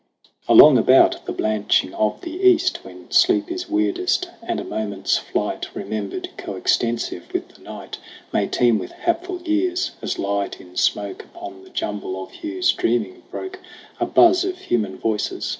[0.47, 5.67] Along about the blanching of the east, When sleep is weirdest and a moment's flight,
[5.75, 7.99] Remembered coextensive with the night,
[8.33, 13.21] May teem with hapful years; as light in smoke, Upon the jumble of Hugh's dreaming
[13.29, 13.59] broke
[13.99, 15.49] A buzz of human voices.